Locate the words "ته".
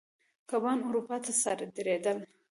1.23-1.31